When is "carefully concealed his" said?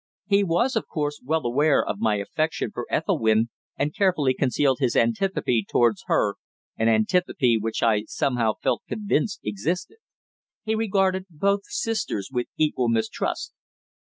3.95-4.95